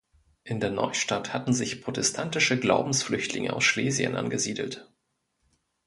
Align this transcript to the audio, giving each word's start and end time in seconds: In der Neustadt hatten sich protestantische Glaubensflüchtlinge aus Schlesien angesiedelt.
In 0.43 0.59
der 0.59 0.71
Neustadt 0.71 1.31
hatten 1.31 1.53
sich 1.53 1.83
protestantische 1.83 2.59
Glaubensflüchtlinge 2.59 3.53
aus 3.53 3.63
Schlesien 3.63 4.15
angesiedelt. 4.15 4.89